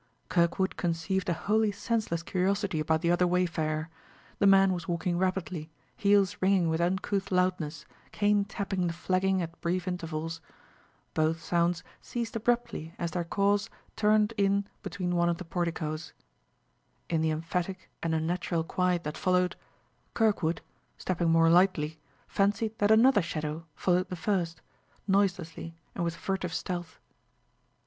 [0.29, 3.89] Kirkwood conceived a wholly senseless curiosity about the other wayfarer.
[4.39, 9.61] The man was walking rapidly, heels ringing with uncouth loudness, cane tapping the flagging at
[9.61, 10.41] brief intervals.
[11.13, 16.13] Both sounds ceased abruptly as their cause turned in beneath one of the porticos.
[17.07, 19.55] In the emphatic and unnatural quiet that followed,
[20.15, 20.61] Kirkwood,
[20.97, 24.61] stepping more lightly, fancied that another shadow followed the first,
[25.07, 26.97] noiselessly and with furtive stealth.